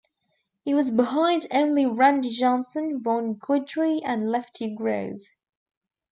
[0.65, 5.21] He was behind only Randy Johnson, Ron Guidry, and Lefty Grove.